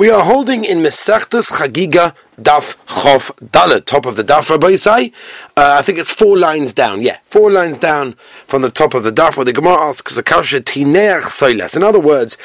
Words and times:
We 0.00 0.08
are 0.08 0.24
holding 0.24 0.64
in 0.64 0.78
Mesachtes 0.78 1.52
Chagiga 1.52 2.14
Daf 2.40 2.78
Chof 2.86 3.32
Dalet, 3.50 3.84
top 3.84 4.06
of 4.06 4.16
the 4.16 4.24
Daf 4.24 4.48
Rabbi 4.48 4.68
Yisai. 4.68 5.12
Uh, 5.54 5.76
I 5.78 5.82
think 5.82 5.98
it's 5.98 6.10
four 6.10 6.38
lines 6.38 6.72
down. 6.72 7.02
Yeah, 7.02 7.18
four 7.26 7.50
lines 7.50 7.76
down 7.76 8.14
from 8.46 8.62
the 8.62 8.70
top 8.70 8.94
of 8.94 9.04
the 9.04 9.12
Daf, 9.12 9.36
where 9.36 9.44
the 9.44 9.52
Gemara 9.52 9.76
asks 9.76 10.18
Zakasha 10.18 10.60
Tineach 10.62 11.24
Soiles. 11.24 11.76
In 11.76 11.82
other 11.82 12.00
words, 12.00 12.38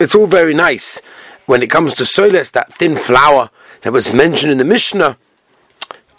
it's 0.00 0.16
all 0.16 0.26
very 0.26 0.54
nice 0.54 1.00
when 1.46 1.62
it 1.62 1.70
comes 1.70 1.94
to 1.94 2.02
Soiles, 2.02 2.50
that 2.50 2.72
thin 2.72 2.96
flour 2.96 3.50
that 3.82 3.92
was 3.92 4.12
mentioned 4.12 4.50
in 4.50 4.58
the 4.58 4.64
Mishnah. 4.64 5.16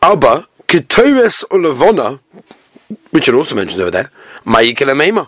Abba 0.02 0.48
Ketores 0.70 1.44
Olavona, 1.50 2.22
which 3.12 3.28
it 3.28 3.36
also 3.36 3.54
mentions 3.54 3.82
over 3.82 3.92
there, 3.92 4.12
Ma'ikelameima. 4.46 5.28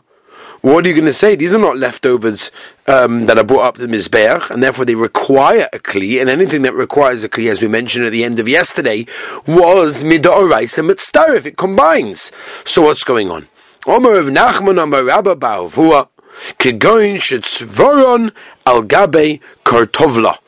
What 0.66 0.84
are 0.84 0.90
you 0.90 0.96
going 0.96 1.06
to 1.06 1.14
say? 1.14 1.36
These 1.36 1.54
are 1.54 1.60
not 1.60 1.78
leftovers 1.78 2.50
um, 2.88 3.28
that 3.28 3.38
are 3.38 3.44
brought 3.44 3.66
up 3.66 3.78
the 3.78 3.86
Mizbeach, 3.86 4.50
and 4.50 4.64
therefore 4.64 4.84
they 4.84 4.96
require 4.96 5.70
a 5.72 5.78
Kli, 5.78 6.20
and 6.20 6.28
anything 6.28 6.64
that 6.64 6.74
requires 6.74 7.24
a 7.24 7.30
Kli, 7.30 7.52
as 7.52 7.62
we 7.62 7.68
mentioned 7.68 8.04
at 8.04 8.12
the 8.12 8.24
end 8.24 8.40
of 8.40 8.50
yesterday, 8.50 9.06
was 9.46 10.04
Mida'orais 10.04 10.80
and 10.80 10.90
Mitzdarif. 10.90 11.46
It 11.46 11.56
combines. 11.56 12.32
So 12.64 12.82
what's 12.82 13.04
going 13.04 13.30
on? 13.30 13.48
Omer 13.86 14.16
of 14.16 14.26
Nachman 14.26 14.80
Omer 14.80 15.04
Rabba 15.04 15.36
Ba'avua, 15.36 16.08
Kegoin 16.58 17.18
Shetzvoron 17.18 18.34
Al 18.66 18.82
Gabe 18.82 19.40
Kartovla. 19.64 20.40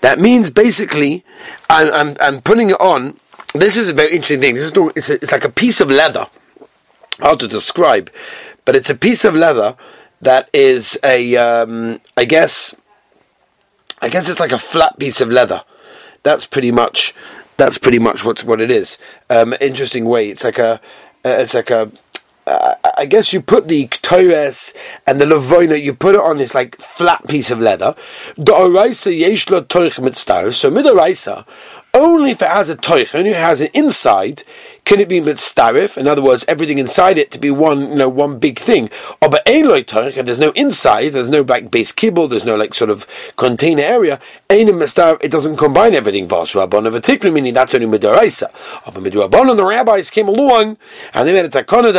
That 0.00 0.18
means 0.18 0.50
basically, 0.50 1.24
I'm, 1.70 1.92
I'm, 1.92 2.16
I'm 2.18 2.42
putting 2.42 2.70
it 2.70 2.80
on. 2.80 3.16
This 3.54 3.76
is 3.76 3.90
a 3.90 3.92
very 3.92 4.10
interesting 4.10 4.40
thing. 4.40 4.56
This 4.56 4.72
is, 4.72 4.90
it's, 4.96 5.08
a, 5.08 5.14
it's 5.14 5.30
like 5.30 5.44
a 5.44 5.50
piece 5.50 5.80
of 5.80 5.88
leather. 5.88 6.26
How 7.20 7.36
to 7.36 7.46
describe 7.46 8.10
but 8.64 8.76
it's 8.76 8.90
a 8.90 8.94
piece 8.94 9.24
of 9.24 9.34
leather 9.34 9.76
that 10.20 10.48
is 10.52 10.98
a, 11.02 11.36
um, 11.36 12.00
I 12.16 12.24
guess, 12.24 12.74
I 14.00 14.08
guess 14.08 14.28
it's 14.28 14.40
like 14.40 14.52
a 14.52 14.58
flat 14.58 14.98
piece 14.98 15.20
of 15.20 15.28
leather. 15.28 15.64
That's 16.22 16.46
pretty 16.46 16.70
much, 16.70 17.14
that's 17.56 17.78
pretty 17.78 17.98
much 17.98 18.24
what 18.24 18.44
what 18.44 18.60
it 18.60 18.70
is. 18.70 18.98
Um, 19.28 19.54
interesting 19.60 20.04
way. 20.04 20.30
It's 20.30 20.44
like 20.44 20.58
a, 20.58 20.80
uh, 21.24 21.28
it's 21.28 21.54
like 21.54 21.70
a. 21.70 21.90
Uh, 22.44 22.74
I 22.98 23.06
guess 23.06 23.32
you 23.32 23.40
put 23.40 23.68
the 23.68 23.86
ktores 23.86 24.74
and 25.06 25.20
the 25.20 25.26
lavoina, 25.26 25.80
you 25.80 25.94
put 25.94 26.16
it 26.16 26.20
on 26.20 26.38
this 26.38 26.56
like 26.56 26.76
flat 26.80 27.28
piece 27.28 27.52
of 27.52 27.60
leather. 27.60 27.94
The 28.36 28.52
oraisa 28.52 29.16
yesh 29.16 29.48
lo 29.48 29.60
So 29.62 30.70
midoraisa, 30.70 31.46
only 31.94 32.32
if 32.32 32.42
it 32.42 32.48
has 32.48 32.68
a 32.68 32.76
toich, 32.76 33.14
only 33.14 33.30
if 33.30 33.36
it 33.36 33.40
has 33.40 33.60
an 33.60 33.68
inside, 33.74 34.42
can 34.84 34.98
it 34.98 35.08
be 35.08 35.20
mitzdarif? 35.20 35.96
In 35.96 36.08
other 36.08 36.22
words, 36.22 36.44
everything 36.48 36.78
inside 36.78 37.16
it 37.16 37.30
to 37.30 37.38
be 37.38 37.50
one, 37.50 37.90
you 37.90 37.96
know, 37.96 38.08
one 38.08 38.38
big 38.38 38.58
thing. 38.58 38.90
Or 39.20 39.28
but 39.28 39.44
there's 39.46 40.38
no 40.38 40.50
inside, 40.50 41.10
there's 41.10 41.30
no 41.30 41.42
like 41.42 41.70
base 41.70 41.92
kibble, 41.92 42.26
there's 42.28 42.44
no 42.44 42.56
like 42.56 42.74
sort 42.74 42.90
of 42.90 43.06
container 43.36 43.82
area. 43.82 44.20
It 44.50 45.30
doesn't 45.30 45.56
combine 45.56 45.94
everything. 45.94 46.26
Vas 46.26 46.52
rabban 46.52 46.86
of 46.86 46.94
a 46.94 47.00
tikra, 47.00 47.32
meaning 47.32 47.54
that's 47.54 47.74
only 47.74 47.86
midoraisa. 47.86 48.52
Or 48.86 48.92
but 48.92 49.02
midrabban, 49.04 49.50
and 49.50 49.58
the 49.58 49.64
rabbis 49.64 50.10
came 50.10 50.28
along 50.28 50.76
and 51.14 51.28
they 51.28 51.32
made 51.32 51.44
a 51.44 51.48
takana. 51.48 51.92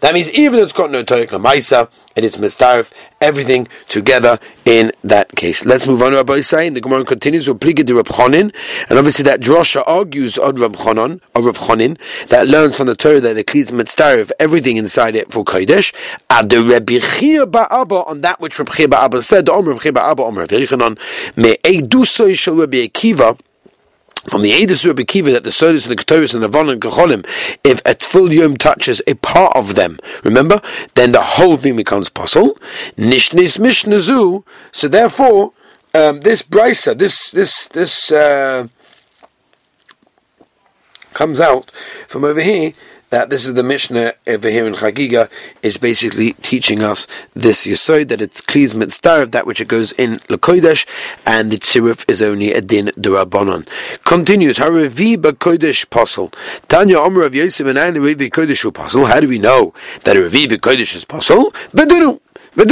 That 0.00 0.14
means 0.14 0.30
even 0.30 0.58
if 0.58 0.64
it's 0.64 0.72
got 0.72 0.90
no 0.90 1.04
lamaisa 1.04 1.88
and 2.16 2.24
it's 2.24 2.36
mistarif, 2.36 2.92
everything 3.20 3.66
together 3.88 4.38
in 4.64 4.92
that 5.02 5.34
case. 5.34 5.64
Let's 5.64 5.86
move 5.86 6.00
on 6.02 6.12
to 6.12 6.18
Rabbi 6.18 6.38
Yisai. 6.38 6.72
The 6.72 6.80
Gemara 6.80 7.04
continues 7.04 7.48
and 7.48 7.58
obviously 8.98 9.24
that 9.24 9.40
drosha 9.40 9.82
argues 9.86 10.13
on 10.38 10.56
Reb 10.56 10.76
Chonon, 10.76 11.20
or 11.34 11.42
Reb 11.42 11.56
Chonin, 11.56 11.98
that 12.28 12.48
learns 12.48 12.76
from 12.76 12.86
the 12.86 12.94
Torah 12.94 13.20
that 13.20 13.34
the 13.34 13.44
Kli 13.44 13.64
mistarif, 13.70 14.30
everything 14.38 14.76
inside 14.76 15.16
it 15.16 15.32
for 15.32 15.44
Kodesh, 15.44 15.94
and 16.30 16.50
the 16.50 16.62
Rebbe 16.62 17.00
Chia 17.00 17.46
Ba'aba, 17.46 18.06
on 18.06 18.20
that 18.20 18.40
which 18.40 18.58
Reb 18.58 18.70
Chia 18.70 18.88
Ba'aba 18.88 19.22
said, 19.22 19.48
Om 19.48 19.68
Reb 19.68 19.80
Chia 19.80 19.92
Ba'aba, 19.92 20.20
Om 20.20 20.38
Reb 20.38 20.48
Yechanon, 20.50 20.98
me 21.36 21.56
Eidusoy 21.64 22.36
Shel 22.36 22.56
Rebbe 22.56 22.88
Akiva, 22.88 23.38
from 24.28 24.42
the 24.42 24.52
Edis 24.52 24.86
Rebbe 24.86 25.04
Kiva 25.04 25.32
that 25.32 25.44
the 25.44 25.50
Sodus 25.50 25.86
and 25.86 25.98
the 25.98 26.02
Ketoris 26.02 26.34
and 26.34 26.42
the 26.42 26.48
Von 26.48 26.70
and 26.70 26.80
Kecholim, 26.80 27.26
if 27.62 27.80
a 27.80 27.94
Tfil 27.94 28.32
Yom 28.32 28.56
touches 28.56 29.02
a 29.06 29.14
part 29.14 29.54
of 29.56 29.74
them, 29.74 29.98
remember, 30.22 30.62
then 30.94 31.12
the 31.12 31.20
whole 31.20 31.56
thing 31.56 31.76
becomes 31.76 32.08
possible. 32.08 32.58
Nishnis 32.96 33.58
Mishnazu, 33.58 34.44
so 34.72 34.88
therefore, 34.88 35.52
um, 35.94 36.20
this 36.22 36.42
brisa, 36.42 36.96
this, 36.96 37.30
this, 37.30 37.66
this, 37.68 38.10
uh, 38.10 38.68
comes 41.14 41.40
out 41.40 41.70
from 42.08 42.24
over 42.24 42.40
here 42.40 42.72
that 43.14 43.30
this 43.30 43.46
is 43.46 43.54
the 43.54 43.62
Mishnah 43.62 44.12
over 44.26 44.50
here 44.50 44.66
in 44.66 44.74
Chagiga 44.74 45.30
is 45.62 45.76
basically 45.76 46.32
teaching 46.32 46.82
us 46.82 47.06
this 47.32 47.64
Yesod 47.64 48.08
that 48.08 48.20
it's 48.20 48.40
Kliz 48.40 48.74
Mitzdarif, 48.74 49.30
that 49.30 49.46
which 49.46 49.60
it 49.60 49.68
goes 49.68 49.92
in 49.92 50.18
Lakodesh, 50.30 50.84
and 51.24 51.52
the 51.52 51.56
Tziruf 51.56 52.04
is 52.10 52.20
only 52.20 52.52
a 52.52 52.60
din 52.60 52.86
durabonon. 52.98 53.68
Continues, 54.02 54.58
Haravi 54.58 55.16
Bakodesh 55.16 55.86
Posel. 55.86 56.34
Tanya 56.66 56.98
Omer 56.98 57.22
of 57.22 57.36
Yosef 57.36 57.64
and 57.64 57.78
Revi 57.78 58.28
Kodesh. 58.30 59.06
How 59.06 59.20
do 59.20 59.28
we 59.28 59.38
know 59.38 59.72
that 60.02 60.16
a 60.16 60.20
Revi 60.20 60.46
Bakodesh 60.46 60.96
is 60.96 61.04
Posel? 61.04 61.52
Bedunu. 61.70 62.20
Just 62.56 62.68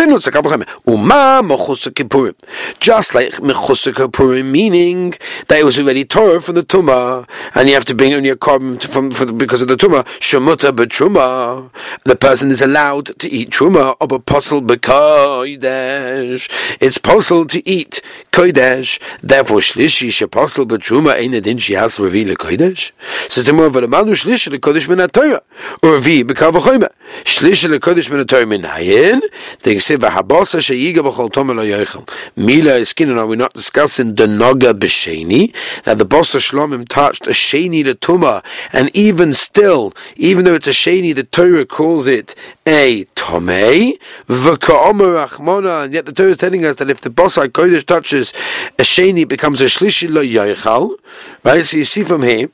like 3.17 3.33
Mechusa 3.33 3.93
Kippurim, 3.93 4.51
meaning 4.53 5.15
that 5.49 5.59
it 5.59 5.65
was 5.65 5.77
already 5.77 6.05
Torah 6.05 6.41
from 6.41 6.55
the 6.55 6.63
Tumah, 6.63 7.29
and 7.57 7.69
you 7.69 7.75
have 7.75 7.85
to 7.87 7.95
bring 7.95 8.13
in 8.13 8.25
your 8.25 8.37
carbon 8.37 8.79
from, 8.79 9.11
the, 9.11 9.33
because 9.33 9.61
of 9.61 9.67
the 9.67 9.75
Tumah. 9.75 10.05
Shemuta 10.21 10.71
b'Truma, 10.71 11.71
the 12.05 12.15
person 12.15 12.53
is 12.53 12.63
allowed 12.63 13.19
to 13.19 13.29
eat 13.29 13.51
Truma, 13.51 13.97
or 14.01 14.07
b'Posel 14.07 14.65
b'Kodesh. 14.65 16.49
It's 16.81 16.99
possible 16.99 17.47
to 17.47 17.69
eat 17.69 18.01
Kodesh, 18.31 19.01
therefore 19.21 19.59
Shlishi 19.59 20.11
sheposel 20.11 20.65
b'Truma 20.65 21.17
ain't 21.17 21.35
it 21.35 21.47
in 21.49 21.57
Shias 21.57 21.99
Revi 21.99 22.25
leKodesh? 22.33 22.93
Says 23.29 23.47
the 23.47 23.53
more 23.53 23.67
of 23.67 23.73
the 23.73 23.89
Manu 23.89 24.13
Shlishi 24.13 24.57
leKodesh 24.57 24.89
min 24.89 25.05
Torah, 25.09 25.43
or 25.83 25.99
Revi 25.99 26.23
b'Kavachoyma. 26.23 26.89
Shlishi 27.25 27.77
leKodesh 27.77 28.11
min 28.11 28.25
Torah 28.29 28.47
min 28.47 28.63
Hayin, 28.63 29.21
the 29.63 29.72
they 29.73 29.79
say 29.79 29.97
v'habasa 29.97 30.61
sheyiga 30.61 30.99
b'chol 30.99 31.31
tomer 31.31 31.57
lo 31.57 31.65
yoichel. 31.65 32.09
Mila 32.37 32.73
iskinin. 32.73 33.17
Are 33.17 33.27
we 33.27 33.37
not 33.37 33.55
discussing 33.55 34.17
the 34.17 34.27
noga 34.27 34.73
b'sheni 34.75 35.55
that 35.85 35.99
the 35.99 36.05
boss 36.05 36.35
of 36.35 36.43
shlomim 36.43 36.87
touched 36.87 37.27
a 37.27 37.31
sheni 37.31 37.83
the 37.83 37.95
tuma, 37.95 38.45
and 38.73 38.95
even 38.95 39.33
still, 39.33 39.95
even 40.17 40.45
though 40.45 40.55
it's 40.55 40.67
a 40.67 40.71
sheni, 40.71 41.15
the 41.15 41.25
Torah 41.25 41.65
calls 41.65 42.07
it 42.07 42.35
a 42.67 43.05
tomei 43.17 43.99
v'ka'omer 44.29 45.27
rachmona, 45.27 45.85
and 45.85 45.95
yet 45.95 46.05
the 46.05 46.13
Torah 46.13 46.31
is 46.31 46.37
telling 46.37 46.65
us 46.65 46.77
that 46.77 46.91
if 46.91 47.01
the 47.01 47.11
boss 47.11 47.37
kodesh 47.37 47.87
touches 47.87 48.33
a 48.79 48.83
sheni, 48.83 49.23
it 49.23 49.29
becomes 49.29 49.61
a 49.61 49.67
shlishi 49.67 50.11
lo 50.11 50.23
yoichel. 50.23 50.99
Right. 51.45 51.65
So 51.65 51.79
you 51.79 51.85
see 51.85 52.03
from 52.03 52.23
here, 52.23 52.51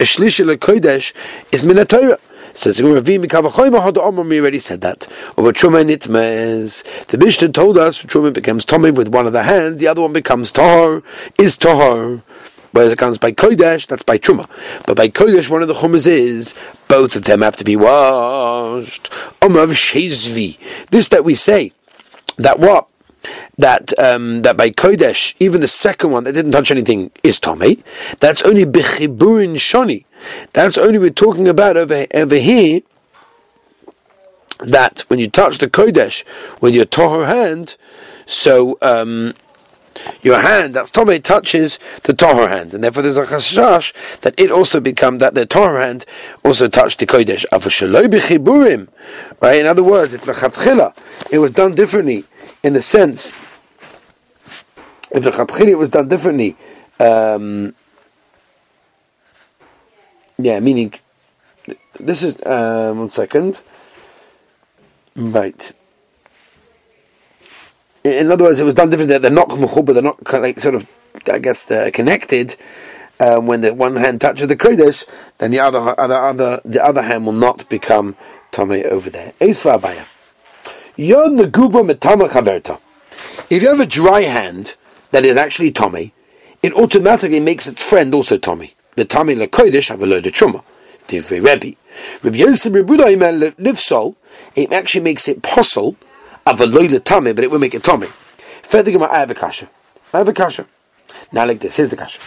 a 0.00 0.04
shlishi 0.04 0.46
lo 0.46 0.56
kodesh 0.56 1.12
is 1.52 1.64
min 1.64 1.84
Torah. 1.86 2.18
Says 2.54 2.82
we 2.82 2.90
already 2.90 4.58
said 4.58 4.80
that. 4.82 5.06
Over. 5.36 5.52
The 5.52 7.16
Mishnah 7.18 7.48
told 7.48 7.78
us 7.78 8.02
Truma 8.02 8.32
becomes 8.32 8.64
Tommy 8.64 8.90
with 8.90 9.08
one 9.08 9.26
of 9.26 9.32
the 9.32 9.42
hands, 9.44 9.76
the 9.76 9.86
other 9.86 10.02
one 10.02 10.12
becomes 10.12 10.52
Tahar, 10.52 11.02
is 11.38 11.56
Tahar. 11.56 12.22
Whereas 12.72 12.92
it 12.92 12.98
comes 12.98 13.18
by 13.18 13.32
Kodesh, 13.32 13.86
that's 13.86 14.02
by 14.02 14.16
Truma. 14.18 14.48
But 14.86 14.96
by 14.96 15.08
Kodesh, 15.08 15.50
one 15.50 15.60
of 15.62 15.68
the 15.68 15.74
Chumas 15.74 16.06
is, 16.06 16.54
both 16.88 17.14
of 17.16 17.24
them 17.24 17.42
have 17.42 17.56
to 17.56 17.64
be 17.64 17.76
washed. 17.76 19.10
Omav 19.40 19.72
Shezvi. 19.72 20.58
This 20.90 21.08
that 21.08 21.24
we 21.24 21.34
say, 21.34 21.72
that 22.38 22.58
what? 22.58 22.88
that 23.58 23.96
um, 23.98 24.42
that 24.42 24.56
by 24.56 24.70
Kodesh, 24.70 25.34
even 25.38 25.60
the 25.60 25.68
second 25.68 26.10
one 26.10 26.24
that 26.24 26.32
didn't 26.32 26.52
touch 26.52 26.70
anything 26.70 27.10
is 27.22 27.38
Tomei. 27.38 27.82
That's 28.20 28.42
only 28.42 28.64
Bechiburin 28.64 29.54
Shoni. 29.54 30.04
That's 30.52 30.78
only 30.78 30.98
we're 30.98 31.10
talking 31.10 31.48
about 31.48 31.76
over, 31.76 32.06
over 32.14 32.36
here. 32.36 32.80
That 34.60 35.00
when 35.08 35.18
you 35.18 35.28
touch 35.28 35.58
the 35.58 35.68
Kodesh 35.68 36.24
with 36.60 36.74
your 36.74 36.84
Tohar 36.84 37.26
hand, 37.26 37.76
so 38.26 38.78
um, 38.80 39.34
your 40.22 40.40
hand, 40.40 40.74
that's 40.74 40.92
Tomei, 40.92 41.20
touches 41.20 41.80
the 42.04 42.12
Tohar 42.12 42.48
hand, 42.48 42.72
and 42.72 42.84
therefore 42.84 43.02
there's 43.02 43.18
a 43.18 43.24
chashash 43.24 43.92
that 44.20 44.38
it 44.38 44.52
also 44.52 44.78
become 44.78 45.18
that 45.18 45.34
the 45.34 45.46
Tohar 45.46 45.84
hand 45.84 46.04
also 46.44 46.68
touched 46.68 47.00
the 47.00 47.06
Kodesh. 47.06 47.44
Right? 49.40 49.60
In 49.60 49.66
other 49.66 49.82
words, 49.82 50.14
it's 50.14 50.26
the 50.26 50.94
It 51.32 51.38
was 51.38 51.50
done 51.50 51.74
differently 51.74 52.24
in 52.62 52.72
the 52.74 52.82
sense 52.82 53.32
if 55.12 55.24
the 55.24 55.30
Chatchili 55.30 55.76
was 55.76 55.90
done 55.90 56.08
differently, 56.08 56.56
um, 56.98 57.74
yeah, 60.44 60.60
meaning 60.60 60.94
this 61.98 62.22
is 62.22 62.34
um, 62.46 62.98
one 62.98 63.10
second, 63.10 63.62
right. 65.16 65.72
In 68.04 68.32
other 68.32 68.44
words, 68.44 68.58
it 68.58 68.64
was 68.64 68.74
done 68.74 68.90
differently. 68.90 69.18
They're 69.18 69.30
not 69.30 69.50
mechuba. 69.50 69.94
They're 69.94 70.02
not 70.02 70.32
like 70.32 70.58
sort 70.60 70.74
of, 70.74 70.86
I 71.30 71.38
guess, 71.38 71.70
uh, 71.70 71.90
connected. 71.92 72.56
Um, 73.20 73.46
when 73.46 73.60
the 73.60 73.72
one 73.72 73.94
hand 73.94 74.20
touches 74.20 74.48
the 74.48 74.56
kodesh, 74.56 75.06
then 75.38 75.52
the 75.52 75.60
other, 75.60 75.94
other, 75.98 76.14
other, 76.14 76.60
the 76.64 76.84
other 76.84 77.02
hand 77.02 77.24
will 77.26 77.32
not 77.32 77.68
become 77.68 78.16
tame 78.50 78.82
over 78.86 79.08
there. 79.10 79.34
Abaya. 79.40 80.06
If 83.50 83.62
you 83.62 83.68
have 83.68 83.80
a 83.80 83.86
dry 83.86 84.22
hand 84.22 84.76
that 85.12 85.24
is 85.24 85.36
actually 85.36 85.70
Tommy, 85.70 86.12
it 86.62 86.72
automatically 86.74 87.40
makes 87.40 87.66
its 87.66 87.82
friend 87.88 88.12
also 88.14 88.38
Tommy. 88.38 88.74
The 88.94 89.04
Tommy 89.04 89.34
lekoidish 89.34 89.88
have 89.88 90.02
a 90.02 90.06
load 90.06 90.26
of 90.26 90.32
truma. 90.32 90.62
Divrei 91.06 91.42
Rebbe. 91.42 91.76
Rabbi 92.22 92.36
Yosef 92.36 92.72
Rebuda 92.72 93.54
Livsol, 93.56 94.16
it 94.54 94.72
actually 94.72 95.04
makes 95.04 95.28
it 95.28 95.42
possible 95.42 95.96
of 96.46 96.60
a 96.60 96.66
load 96.66 96.92
of 96.92 97.04
Tommy, 97.04 97.32
but 97.32 97.44
it 97.44 97.50
will 97.50 97.58
make 97.58 97.74
it 97.74 97.82
Tommy. 97.82 98.08
Further, 98.62 98.90
I 99.04 99.18
have 99.20 99.30
a 99.30 99.34
kasha. 99.34 99.68
I 100.12 100.18
have 100.18 100.28
a 100.28 100.32
kasha. 100.32 100.66
Now 101.30 101.46
like 101.46 101.60
this, 101.60 101.76
here's 101.76 101.88
the 101.88 101.96
kasha. 101.96 102.20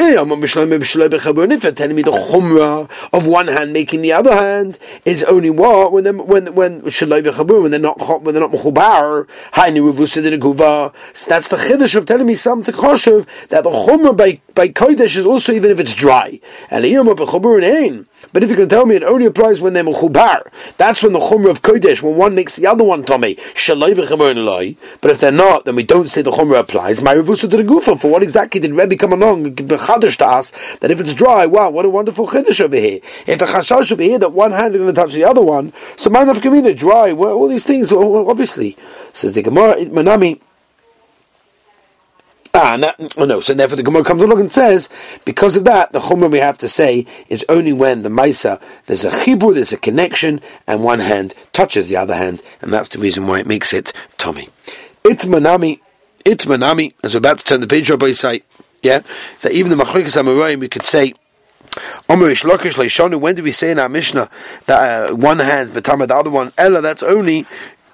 Eh, 0.00 0.12
you're 0.12 0.24
telling 0.24 0.70
me 0.70 2.02
the 2.02 2.10
chumrah 2.10 2.88
of 3.12 3.26
one 3.26 3.46
hand 3.48 3.74
making 3.74 4.00
the 4.00 4.10
other 4.10 4.34
hand 4.34 4.78
is 5.04 5.22
only 5.24 5.50
what 5.50 5.92
when 5.92 6.04
them 6.04 6.26
when 6.26 6.54
when 6.54 6.80
when 6.80 6.90
they're 7.22 7.78
not 7.78 8.22
when 8.22 8.32
they're 8.32 8.40
not 8.40 8.52
mechubar. 8.52 9.26
So 11.14 11.28
that's 11.28 11.48
the 11.48 11.56
chiddush 11.56 11.94
of 11.94 12.06
telling 12.06 12.26
me 12.26 12.34
something 12.34 12.74
choshev 12.74 13.26
that 13.48 13.64
the 13.64 13.70
chumrah 13.70 14.16
by 14.16 14.40
by 14.54 14.68
kodesh 14.68 15.16
is 15.16 15.26
also 15.26 15.52
even 15.52 15.70
if 15.70 15.80
it's 15.80 15.94
dry 15.94 16.40
and 16.70 16.84
but 18.32 18.42
if 18.42 18.50
you 18.50 18.56
can 18.56 18.68
tell 18.68 18.86
me 18.86 18.96
it 18.96 19.02
only 19.02 19.26
applies 19.26 19.60
when 19.60 19.72
they're 19.72 19.84
mechubar, 19.84 20.42
that's 20.76 21.02
when 21.02 21.12
the 21.12 21.18
chumrah 21.18 21.50
of 21.50 21.62
kodesh, 21.62 22.02
when 22.02 22.16
one 22.16 22.34
makes 22.34 22.56
the 22.56 22.66
other 22.66 22.84
one 22.84 23.04
tummy, 23.04 23.34
But 23.34 25.10
if 25.10 25.20
they're 25.20 25.32
not, 25.32 25.64
then 25.64 25.74
we 25.76 25.82
don't 25.82 26.08
say 26.08 26.22
the 26.22 26.30
chumrah 26.30 26.60
applies. 26.60 27.02
My 27.02 27.14
revusa 27.14 27.42
to 27.42 27.48
the 27.48 27.62
gufa. 27.62 28.00
For 28.00 28.10
what 28.10 28.22
exactly 28.22 28.60
did 28.60 28.72
Rebbe 28.72 28.96
come 28.96 29.12
along 29.12 29.54
chadash 29.54 30.16
to 30.18 30.26
us 30.26 30.52
that 30.78 30.90
if 30.90 31.00
it's 31.00 31.14
dry, 31.14 31.46
wow, 31.46 31.70
what 31.70 31.84
a 31.84 31.90
wonderful 31.90 32.28
chiddush 32.28 32.60
over 32.60 32.76
here. 32.76 33.00
If 33.26 33.38
the 33.38 33.46
chashash 33.46 33.92
over 33.92 34.02
here 34.02 34.18
that 34.18 34.32
one 34.32 34.52
hand 34.52 34.74
is 34.74 34.80
going 34.80 34.94
to 34.94 35.00
touch 35.00 35.12
the 35.12 35.24
other 35.24 35.42
one, 35.42 35.72
so 35.96 36.08
man 36.08 36.28
of 36.28 36.38
kamina 36.38 36.76
dry. 36.76 37.12
All 37.12 37.48
these 37.48 37.64
things, 37.64 37.92
obviously, 37.92 38.76
says 39.12 39.32
the 39.32 39.42
Gemara, 39.42 39.76
Manami. 39.86 40.40
Ah, 42.54 42.76
no, 42.76 42.92
oh 43.16 43.24
no, 43.24 43.40
so 43.40 43.54
therefore 43.54 43.76
the 43.76 43.82
Gemara 43.82 44.04
comes 44.04 44.22
along 44.22 44.38
and 44.38 44.52
says, 44.52 44.90
because 45.24 45.56
of 45.56 45.64
that, 45.64 45.92
the 45.92 46.00
Chumrah 46.00 46.30
we 46.30 46.38
have 46.38 46.58
to 46.58 46.68
say 46.68 47.06
is 47.28 47.46
only 47.48 47.72
when 47.72 48.02
the 48.02 48.10
Maisa, 48.10 48.60
there's 48.86 49.06
a 49.06 49.10
chibur, 49.10 49.54
there's 49.54 49.72
a 49.72 49.78
connection, 49.78 50.38
and 50.66 50.84
one 50.84 50.98
hand 50.98 51.34
touches 51.52 51.88
the 51.88 51.96
other 51.96 52.14
hand, 52.14 52.42
and 52.60 52.70
that's 52.70 52.90
the 52.90 52.98
reason 52.98 53.26
why 53.26 53.40
it 53.40 53.46
makes 53.46 53.72
it 53.72 53.94
Tommy. 54.18 54.50
Itmanami, 55.02 55.80
Itmanami, 56.26 56.92
as 57.02 57.14
we're 57.14 57.18
about 57.18 57.38
to 57.38 57.44
turn 57.44 57.60
the 57.60 57.66
page, 57.66 57.88
Rabbi 57.88 58.12
say, 58.12 58.42
yeah, 58.82 59.00
that 59.40 59.52
even 59.52 59.70
the 59.70 59.82
Machrikas 59.82 60.20
Amoraim, 60.20 60.60
we 60.60 60.68
could 60.68 60.84
say, 60.84 61.14
when 62.06 62.18
do 63.34 63.42
we 63.42 63.52
say 63.52 63.70
in 63.70 63.78
our 63.78 63.88
Mishnah 63.88 64.28
that 64.66 65.10
uh, 65.10 65.14
one 65.14 65.38
hand's 65.38 65.70
betama 65.70 66.06
the 66.06 66.14
other 66.14 66.30
one 66.30 66.52
Ella? 66.58 66.82
That's 66.82 67.02
only 67.02 67.46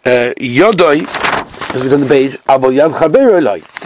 Uh, 0.04 0.32
Yodoi 0.38 1.28
as 1.74 1.82
we've 1.82 1.90
done 1.90 2.00
the 2.00 2.06
page, 2.06 2.38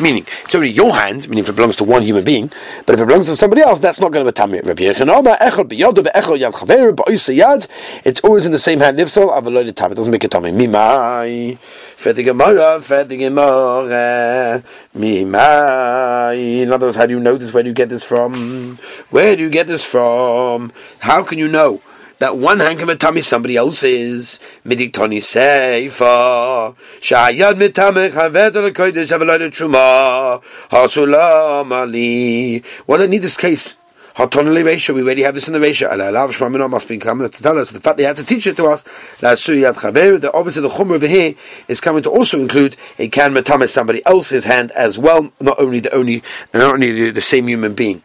meaning 0.00 0.24
it's 0.44 0.54
only 0.54 0.68
your 0.68 0.94
hand, 0.94 1.28
meaning 1.28 1.42
if 1.42 1.50
it 1.50 1.56
belongs 1.56 1.74
to 1.74 1.82
one 1.82 2.02
human 2.02 2.22
being, 2.22 2.48
but 2.86 2.94
if 2.94 3.00
it 3.00 3.06
belongs 3.06 3.26
to 3.26 3.34
somebody 3.34 3.60
else, 3.60 3.80
that's 3.80 3.98
not 3.98 4.12
going 4.12 4.24
to 4.24 4.30
be 4.30 4.38
tamir. 4.38 4.62
It's 8.04 8.20
always 8.20 8.46
in 8.46 8.52
the 8.52 8.58
same 8.58 8.78
hand. 8.78 9.00
If 9.00 9.08
so, 9.08 9.36
it 9.36 9.42
doesn't 9.42 10.10
make 10.12 10.22
it 10.22 10.30
tamir. 10.30 10.54
Mimai, 10.54 11.58
fed 11.58 12.16
gemara, 12.16 12.80
fed 12.80 13.08
gemara, 13.08 14.62
mimai. 14.96 16.62
In 16.62 16.72
other 16.72 16.86
words, 16.86 16.96
how 16.96 17.06
do 17.06 17.14
you 17.14 17.20
know 17.20 17.36
this? 17.36 17.52
Where 17.52 17.64
do 17.64 17.68
you 17.68 17.74
get 17.74 17.88
this 17.88 18.04
from? 18.04 18.78
Where 19.10 19.34
do 19.34 19.42
you 19.42 19.50
get 19.50 19.66
this 19.66 19.84
from? 19.84 20.72
How 21.00 21.24
can 21.24 21.38
you 21.38 21.48
know? 21.48 21.80
That 22.22 22.36
one 22.36 22.60
hand 22.60 22.78
can 22.78 23.14
be 23.14 23.20
somebody 23.20 23.56
else's. 23.56 24.38
Midiktoni 24.64 25.18
seifa. 25.18 26.76
Shayad 27.00 27.54
mitamech 27.54 28.12
haved 28.12 28.56
al 28.56 28.70
kodesh 28.70 29.10
avalad 29.10 29.50
truma. 29.50 30.40
Hasulam 30.70 31.72
ali. 31.72 32.60
What 32.86 33.00
I 33.00 33.06
need 33.06 33.22
this 33.22 33.36
case. 33.36 33.74
Hatonali 34.14 34.64
ratio, 34.64 34.94
we 34.94 35.02
already 35.02 35.22
have 35.22 35.34
this 35.34 35.48
in 35.48 35.54
the 35.54 35.58
ratio. 35.58 35.88
Allah 35.88 36.28
Shmamino 36.28 36.70
must 36.70 36.86
be 36.86 36.96
coming 36.98 37.28
to 37.28 37.42
tell 37.42 37.58
us 37.58 37.72
the 37.72 37.80
fact 37.80 37.98
they 37.98 38.04
had 38.04 38.14
to 38.14 38.24
teach 38.24 38.46
it 38.46 38.56
to 38.58 38.66
us. 38.66 38.84
La 39.20 39.30
Suyad 39.30 39.74
Khavir, 39.74 40.20
the 40.20 40.32
obviously, 40.32 40.62
the 40.62 40.68
chumr 40.68 40.94
over 40.94 41.08
here 41.08 41.34
is 41.66 41.80
coming 41.80 42.04
to 42.04 42.10
also 42.10 42.38
include 42.38 42.76
a 43.00 43.08
can 43.08 43.34
matame 43.34 43.68
somebody 43.68 44.04
else's 44.06 44.44
hand 44.44 44.70
as 44.72 44.96
well, 44.96 45.32
not 45.40 45.58
only 45.58 45.80
the 45.80 45.92
only, 45.92 46.22
not 46.54 46.74
only 46.74 46.92
the, 46.92 47.10
the 47.10 47.20
same 47.20 47.48
human 47.48 47.74
being. 47.74 48.04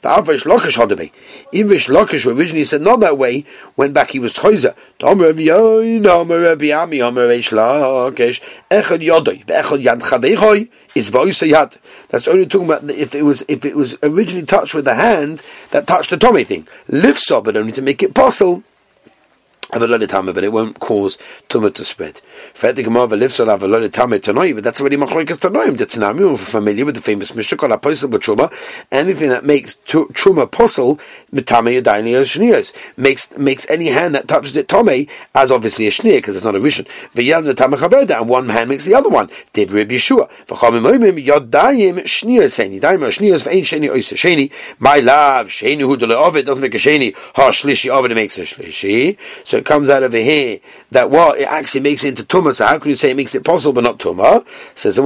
The 0.00 0.08
Avrish 0.10 0.44
Lakish 0.44 0.76
Hodabe. 0.76 1.10
Even 1.50 1.72
Rish 1.72 1.88
Lakish 1.88 2.24
originally 2.24 2.64
said 2.64 2.82
not 2.82 3.00
that 3.00 3.18
way, 3.18 3.44
went 3.76 3.94
back 3.94 4.10
he 4.10 4.20
was 4.20 4.34
Chayza. 4.34 4.76
Tomer 5.00 5.26
Rabbi 5.26 5.46
Yoin, 5.46 6.02
Tomer 6.02 6.44
Rabbi 6.44 6.70
Ami, 6.70 6.98
Tomer 6.98 7.28
Rish 7.28 7.50
Lakish, 7.50 8.40
Echad 8.70 9.00
Yodoi, 9.00 9.44
Echad 9.44 9.82
Yad 9.82 10.00
Chavechoy, 10.00 10.68
is 10.94 11.10
Voisayat. 11.10 11.78
That's 12.10 12.28
only 12.28 12.46
talking 12.46 12.70
about 12.70 12.88
if 12.90 13.14
it 13.14 13.22
was 13.22 13.42
if 13.48 13.64
it 13.64 13.74
was 13.74 13.96
originally 14.04 14.46
touched 14.46 14.74
with 14.74 14.84
the 14.84 14.94
hand 14.94 15.42
that 15.70 15.88
touched 15.88 16.10
the 16.10 16.16
tummy 16.16 16.44
thing. 16.44 16.68
Lifts 16.86 17.30
up, 17.32 17.44
but 17.44 17.56
only 17.56 17.72
to 17.72 17.82
make 17.82 18.02
it 18.02 18.14
possible 18.14 18.62
have 18.62 18.66
a 18.66 18.66
lot 18.66 18.66
of 18.66 19.56
time, 19.56 19.57
but 19.70 20.44
it 20.44 20.52
won't 20.52 20.78
cause 20.80 21.18
to 21.48 21.84
spread. 21.84 22.20
Fatigum 22.54 22.96
of 22.96 23.12
lifts 23.12 23.38
will 23.38 23.46
have 23.46 23.62
a 23.62 23.68
lot 23.68 23.82
of 23.82 23.92
tama 23.92 24.18
tono, 24.18 24.54
but 24.54 24.64
that's 24.64 24.80
already 24.80 24.96
machloikas 24.96 25.38
tanoim. 25.38 25.76
Tanami, 25.76 26.30
we're 26.30 26.36
familiar 26.36 26.84
with 26.84 26.94
the 26.94 27.00
famous 27.00 27.32
Mishukal 27.32 27.72
Apostle 27.72 28.08
Truma. 28.10 28.52
Anything 28.90 29.28
that 29.30 29.44
makes 29.44 29.76
Truma 29.86 30.50
possible, 30.50 30.98
mitame 31.32 31.80
yadayni 31.80 32.12
shniyas, 32.22 32.74
makes 32.96 33.36
makes 33.36 33.68
any 33.70 33.88
hand 33.88 34.14
that 34.14 34.28
touches 34.28 34.56
it 34.56 34.68
tome 34.68 35.06
as 35.34 35.50
obviously 35.50 35.86
a 35.86 35.90
shnir 35.90 36.16
because 36.16 36.36
it's 36.36 36.44
not 36.44 36.54
a 36.54 36.60
vision. 36.60 36.86
V'yad 37.14 37.52
netame 37.52 37.76
chaberda, 37.76 38.18
and 38.18 38.28
one 38.28 38.48
hand 38.48 38.68
makes 38.70 38.84
the 38.84 38.94
other 38.94 39.08
one. 39.08 39.28
Did 39.52 39.72
Reb 39.72 39.88
Yeshua? 39.88 40.30
V'chamim 40.46 40.90
oimim 40.90 41.24
yadayim 41.24 42.00
shniyas 42.04 42.52
seni. 42.52 42.80
Yadayim 42.80 43.06
shniyas 43.08 43.46
v'ein 43.46 43.62
sheni 43.62 43.90
oisa 43.90 44.14
sheni. 44.16 44.50
My 44.78 44.98
love 44.98 45.48
sheni 45.48 45.80
hu 45.80 45.96
dele 45.96 46.14
ovid 46.14 46.46
doesn't 46.46 46.62
make 46.62 46.74
a 46.74 46.78
sheni. 46.78 47.14
Ha 47.34 47.50
shlishi 47.50 47.90
ovid 47.90 48.14
makes 48.14 48.38
a 48.38 48.42
shlishi. 48.42 49.16
So 49.44 49.57
it 49.58 49.66
comes 49.66 49.90
out 49.90 50.02
over 50.02 50.16
here 50.16 50.60
that 50.90 51.10
what 51.10 51.38
it 51.38 51.48
actually 51.48 51.82
makes 51.82 52.04
it 52.04 52.08
into 52.08 52.24
tumah. 52.24 52.54
So 52.54 52.66
how 52.66 52.78
can 52.78 52.90
you 52.90 52.96
say 52.96 53.10
it 53.10 53.16
makes 53.16 53.34
it 53.34 53.44
possible 53.44 53.72
but 53.72 53.84
not 53.84 53.98
tumah? 53.98 54.46
Says 54.74 54.98
in 54.98 55.04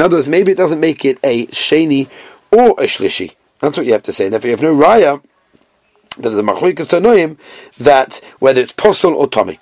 other 0.00 0.16
words, 0.16 0.26
maybe 0.26 0.52
it 0.52 0.58
doesn't 0.58 0.80
make 0.80 1.04
it 1.04 1.18
a 1.22 1.46
sheni 1.46 2.08
or 2.50 2.70
a 2.70 2.84
shlishi. 2.84 3.34
That's 3.60 3.76
what 3.76 3.86
you 3.86 3.92
have 3.92 4.02
to 4.04 4.12
say. 4.12 4.24
And 4.24 4.32
therefore, 4.32 4.50
you 4.50 4.56
have 4.56 4.62
no 4.62 4.74
raya 4.74 5.22
that 6.16 6.22
there's 6.22 6.38
a 6.38 6.42
machlikas 6.42 6.86
tanoim 6.86 7.38
that 7.78 8.20
whether 8.38 8.60
it's 8.60 8.72
possible 8.72 9.16
or 9.16 9.28
tummy. 9.28 9.58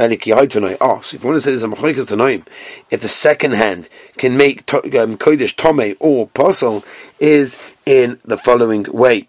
Oh, 0.00 0.06
so 0.06 0.14
if 0.14 0.24
you 0.24 0.34
want 0.36 1.36
to 1.36 1.40
say 1.40 1.50
there's 1.50 1.62
a 1.64 1.68
machlikas 1.68 2.06
tanoim, 2.06 2.46
if 2.90 3.00
the 3.00 3.08
second 3.08 3.54
hand 3.54 3.88
can 4.16 4.36
make 4.36 4.72
um, 4.72 5.16
kodesh 5.16 5.56
tome 5.56 5.96
or 5.98 6.28
possible, 6.28 6.84
is 7.18 7.58
in 7.84 8.20
the 8.24 8.38
following 8.38 8.84
way. 8.84 9.28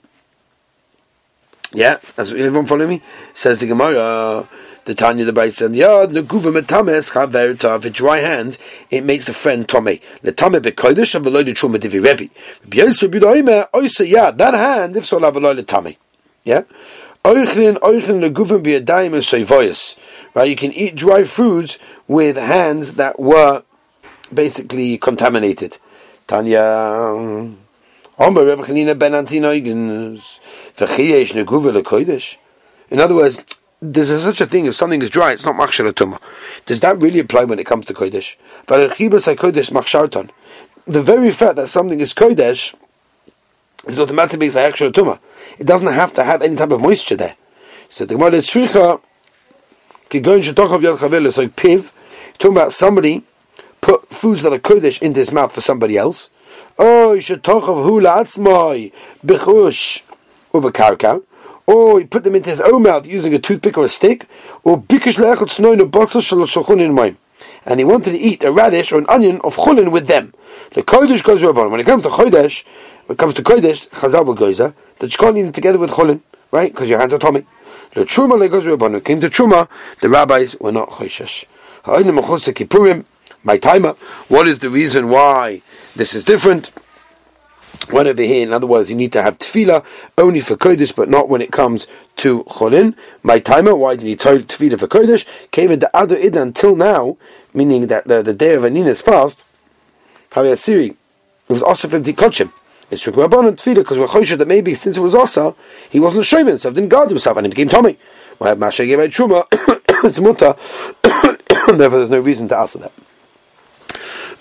Yeah, 1.74 2.00
that's 2.16 2.32
what 2.32 2.40
everyone 2.40 2.66
follow 2.66 2.88
me. 2.88 3.02
Says 3.36 3.60
the 3.60 3.68
Gemara, 3.68 4.48
the 4.86 4.96
Tanya 4.96 5.24
the 5.24 5.34
Bryce 5.34 5.62
and 5.62 5.76
the 5.76 5.82
guva 6.24 6.52
metames 6.52 7.12
chaverta 7.12 7.76
of 7.76 7.86
a 7.86 7.92
dry 7.92 8.18
hand, 8.22 8.58
it 8.90 9.04
makes 9.04 9.26
the 9.26 9.34
friend 9.34 9.68
tome. 9.68 10.00
The 10.24 10.32
tome 10.32 10.54
bekodesh 10.54 11.14
of 11.14 11.24
the 11.24 11.30
loaded 11.30 11.58
truma 11.58 11.80
divi 11.80 12.00
rebbe. 12.00 12.30
B'yosef 12.68 13.12
b'doime 13.12 13.70
oisa 13.70 14.08
yeah 14.10 14.32
that 14.32 14.56
hand 14.56 14.98
if 14.98 15.06
so 15.06 15.20
have 15.20 15.36
a 15.36 15.40
loaded 15.40 15.68
tame. 15.68 15.96
Yeah. 16.44 16.64
Oichlin 17.24 17.78
oichlin 17.82 18.22
the 18.22 18.32
guva 18.32 18.60
b'yadayim 18.64 19.14
and. 19.14 19.96
Right, 20.34 20.50
you 20.50 20.56
can 20.56 20.72
eat 20.74 20.96
dry 20.96 21.24
foods 21.24 21.78
with 22.08 22.38
hands 22.38 22.94
that 22.94 23.20
were 23.20 23.64
basically 24.34 24.98
contaminated. 24.98 25.78
Tanya. 26.26 26.62
Omer 28.22 28.46
Rebbe 28.46 28.64
Chanina 28.64 29.00
ben 29.00 29.14
Antinoigens. 29.14 30.40
In 30.82 30.88
other 33.00 33.16
words, 33.16 33.40
there's 33.82 34.22
such 34.22 34.42
a 34.42 34.46
thing 34.46 34.68
as 34.68 34.78
something 34.78 35.02
is 35.02 35.10
dry, 35.10 35.34
it's 35.34 35.44
not 35.44 35.56
machshar 35.56 35.92
tumah. 35.92 36.20
Does 36.66 36.80
that 36.82 37.02
really 37.02 37.20
apply 37.20 37.46
when 37.46 37.60
it 37.60 37.66
comes 37.66 37.86
to 37.88 37.94
kodesh? 37.94 38.38
Kodesh. 38.66 40.30
The 40.86 41.02
very 41.02 41.32
fact 41.32 41.56
that 41.58 41.68
something 41.68 42.00
is 42.00 42.14
kodesh 42.14 42.76
is 43.88 44.00
automatically 44.00 44.48
a 44.48 44.52
machshar 44.52 44.92
tumah. 44.92 45.20
It 45.58 45.68
doesn't 45.68 45.92
have 45.92 46.14
to 46.14 46.24
have 46.24 46.42
any 46.42 46.56
type 46.56 46.72
of 46.72 46.82
moisture 46.82 47.18
there. 47.18 47.36
So 47.90 48.06
the 48.06 48.16
Gemara 48.16 48.40
tzricha 48.40 49.02
kigoin 50.10 50.44
shetochav 50.44 50.82
yad 50.82 50.98
chavel 50.98 51.38
like 51.38 51.56
piv. 51.56 51.92
Talking 52.38 52.56
about 52.56 52.72
somebody 52.72 53.24
put 53.82 54.08
foods 54.10 54.44
that 54.44 54.54
are 54.54 54.60
kodesh 54.60 55.02
into 55.02 55.20
his 55.20 55.34
mouth 55.34 55.54
for 55.54 55.62
somebody 55.62 55.98
else. 55.98 56.30
Oh, 56.78 57.16
shetochav 57.18 57.84
hu 57.84 58.00
la'atzmai 58.00 58.94
bichush 59.26 60.04
ubekarka, 60.54 61.24
or 61.68 62.00
he 62.00 62.06
put 62.06 62.24
them 62.24 62.36
into 62.36 62.50
his 62.50 62.62
own 62.62 62.84
mouth 62.84 63.06
using 63.06 63.34
a 63.34 63.40
toothpick 63.40 63.78
or 63.78 63.86
a 63.86 63.90
stick, 63.90 64.26
or 64.64 64.82
bikish 64.82 65.18
le'echot 65.18 65.50
snoin 65.50 65.90
basal 65.90 66.22
shalachon 66.22 66.82
in 66.82 66.94
mine. 66.94 67.18
And 67.66 67.80
he 67.80 67.84
wanted 67.84 68.12
to 68.12 68.18
eat 68.18 68.44
a 68.44 68.52
radish 68.52 68.92
or 68.92 68.98
an 68.98 69.06
onion 69.08 69.40
of 69.44 69.56
chulin 69.56 69.92
with 69.92 70.08
them. 70.08 70.34
The 70.72 70.84
kodesh 70.84 71.24
goes 71.24 71.42
rabban. 71.42 71.72
When 71.72 71.80
it 71.80 71.86
comes 71.86 72.04
to 72.04 72.10
kodesh, 72.10 72.66
when 73.06 73.16
it 73.16 73.20
comes 73.20 73.34
to 73.36 73.44
kodesh, 73.44 73.88
chazal 73.90 74.26
goiza, 74.36 74.74
that 75.00 75.12
you 75.12 75.18
can't 75.18 75.38
eat 75.38 75.44
them 75.44 75.52
together 75.52 75.80
with 75.80 75.92
chulin, 75.92 76.22
right? 76.52 76.72
Because 76.72 76.90
your 76.90 77.00
hands 77.00 77.14
are 77.14 77.20
tummy. 77.20 77.46
The 77.94 78.02
truma 78.02 78.50
goes 78.50 78.66
rabban. 78.66 78.80
When 78.80 78.96
it 78.96 79.06
came 79.06 79.20
to 79.20 79.30
truma, 79.30 79.68
the 80.02 80.10
rabbis 80.10 80.56
were 80.60 80.72
not 80.72 80.90
choishesh. 80.90 81.46
My 83.44 83.58
timer. 83.58 83.92
What 84.28 84.48
is 84.48 84.60
the 84.60 84.70
reason 84.70 85.10
why 85.10 85.62
this 85.96 86.14
is 86.14 86.24
different? 86.24 86.72
One 87.90 88.06
over 88.06 88.22
here, 88.22 88.46
in 88.46 88.54
other 88.54 88.68
words, 88.68 88.92
you 88.92 88.96
need 88.96 89.12
to 89.14 89.24
have 89.24 89.40
tefillah 89.40 89.84
only 90.18 90.42
for 90.42 90.56
kodesh, 90.56 90.96
but 90.96 91.10
not 91.10 91.28
when 91.28 91.42
it 91.42 91.52
comes 91.52 91.88
to 92.18 92.44
cholin. 92.44 92.96
My 93.24 93.40
timer, 93.40 93.74
why 93.74 93.96
do 93.96 94.04
you 94.04 94.10
need 94.10 94.20
tefillah 94.20 94.80
for 94.80 94.88
kodesh? 94.88 95.26
Came 95.50 95.72
in 95.72 95.80
the 95.80 95.96
other 95.96 96.16
id 96.16 96.36
until 96.36 96.76
now, 96.76 97.18
meaning 97.52 97.88
that 97.88 98.08
the, 98.08 98.22
the 98.22 98.34
day 98.34 98.54
of 98.54 98.64
Anina's 98.64 99.02
fast, 99.02 99.44
Siri, 100.32 100.90
it 100.90 100.98
was 101.48 101.64
also 101.64 101.88
for 101.88 102.00
Tikochim. 102.00 102.52
It's 102.92 103.02
true 103.02 103.14
Rabbanon 103.14 103.56
tefillah 103.56 103.76
because 103.76 103.98
we're 103.98 104.06
choshed 104.06 104.38
that 104.38 104.48
maybe 104.48 104.76
since 104.76 104.98
it 104.98 105.02
was 105.02 105.16
also 105.16 105.56
he 105.90 106.00
wasn't 106.00 106.26
showing 106.26 106.46
himself, 106.46 106.76
didn't 106.76 106.90
guard 106.90 107.10
himself, 107.10 107.38
and 107.38 107.48
he 107.48 107.50
became 107.50 107.70
Tommy. 107.70 107.98
Well, 108.38 108.56
Masha 108.56 108.86
gave 108.86 109.00
out 109.00 109.10
truma, 109.10 109.46
it's 110.06 110.20
muta, 110.20 110.56
therefore 111.78 111.98
there's 111.98 112.10
no 112.10 112.20
reason 112.20 112.48
to 112.50 112.58
answer 112.58 112.80
that. 112.80 112.92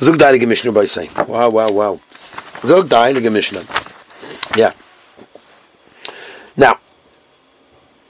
Zug 0.01 0.17
Dailige 0.17 0.47
Mishnah 0.47 0.71
by 0.71 0.85
saying, 0.85 1.11
wow, 1.27 1.49
wow, 1.51 1.71
wow. 1.71 2.01
Zog 2.65 2.89
Dailige 2.89 3.33
Mishnah. 3.33 3.63
Yeah. 4.57 4.73
Now, 6.57 6.81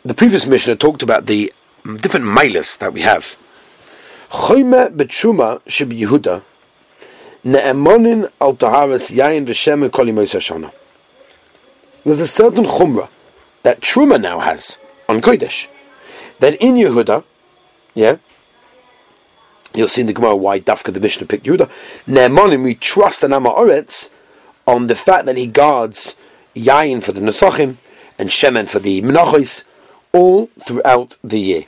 the 0.03 0.15
previous 0.15 0.47
Mishnah 0.47 0.77
talked 0.77 1.03
about 1.03 1.27
the 1.27 1.53
different 1.85 2.27
milas 2.27 2.79
that 2.79 2.93
we 2.93 3.03
have. 3.03 3.37
Choyme 4.31 4.97
betshuma 4.97 5.61
sheb 5.63 5.93
Yehuda 5.93 6.43
ne'emonin 7.45 8.31
al 8.41 8.55
taharas 8.55 9.11
yain 9.11 9.47
v'shem 9.47 9.91
kol 9.93 10.07
hashana. 10.07 10.73
There's 12.05 12.21
a 12.21 12.27
certain 12.27 12.65
chumrah 12.65 13.09
that 13.63 13.81
Truma 13.81 14.21
now 14.21 14.41
has 14.41 14.79
on 15.09 15.21
Kodesh. 15.21 15.69
That 16.41 16.55
in 16.55 16.75
Yehuda, 16.75 17.25
yeah, 17.95 18.17
you'll 19.75 19.89
see 19.89 20.03
in 20.03 20.07
the 20.07 20.13
Gemara 20.13 20.37
why 20.37 20.61
Dafka 20.61 20.93
the 20.93 21.01
Mishnah 21.01 21.27
picked 21.27 21.47
Yehuda. 21.47 21.71
Ne'emonim, 22.07 22.63
we 22.65 22.75
trust 22.75 23.23
an 23.25 23.33
Amaretz 23.33 24.09
on 24.69 24.87
the 24.87 24.95
fact 24.95 25.25
that 25.25 25.39
he 25.39 25.47
guards 25.47 26.15
Yain 26.55 27.03
for 27.03 27.13
the 27.13 27.21
Nesachim 27.21 27.77
and 28.19 28.29
Shemen 28.29 28.69
for 28.69 28.79
the 28.79 29.01
Menachos 29.01 29.65
all 30.13 30.49
throughout 30.61 31.17
the 31.25 31.41
year. 31.41 31.63